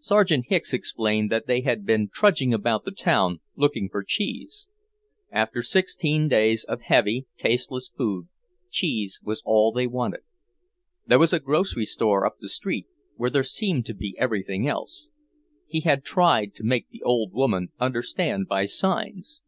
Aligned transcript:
Sergeant 0.00 0.46
Hicks 0.48 0.72
explained 0.72 1.30
that 1.30 1.46
they 1.46 1.60
had 1.60 1.86
been 1.86 2.08
trudging 2.12 2.52
about 2.52 2.84
the 2.84 2.90
town, 2.90 3.38
looking 3.54 3.88
for 3.88 4.02
cheese. 4.02 4.68
After 5.30 5.62
sixteen 5.62 6.26
days 6.26 6.64
of 6.64 6.80
heavy, 6.80 7.28
tasteless 7.36 7.88
food, 7.88 8.26
cheese 8.68 9.20
was 9.22 9.42
what 9.44 9.74
they 9.76 9.86
all 9.86 9.90
wanted. 9.92 10.22
There 11.06 11.20
was 11.20 11.32
a 11.32 11.38
grocery 11.38 11.84
store 11.84 12.26
up 12.26 12.38
the 12.40 12.48
street, 12.48 12.88
where 13.14 13.30
there 13.30 13.44
seemed 13.44 13.86
to 13.86 13.94
be 13.94 14.16
everything 14.18 14.66
else. 14.66 15.10
He 15.68 15.82
had 15.82 16.02
tried 16.02 16.52
to 16.56 16.64
make 16.64 16.88
the 16.90 17.04
old 17.04 17.32
woman 17.32 17.68
understand 17.78 18.48
by 18.48 18.64
signs. 18.64 19.40